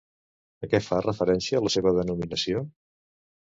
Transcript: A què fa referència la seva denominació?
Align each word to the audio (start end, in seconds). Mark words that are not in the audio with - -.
A 0.67 0.69
què 0.71 0.79
fa 0.85 1.03
referència 1.03 1.63
la 1.67 1.75
seva 1.77 1.95
denominació? 2.01 2.67